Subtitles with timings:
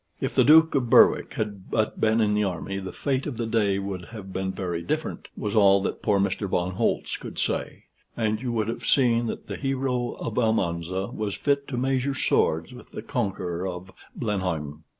[0.19, 3.45] "If the Duke of Berwick had but been in the army, the fate of the
[3.45, 6.49] day would have been very different," was all that poor Mr.
[6.49, 7.83] von Holtz could say;
[8.17, 12.73] "and you would have seen that the hero of Almanza was fit to measure swords
[12.73, 14.85] with the conqueror of Blenheim."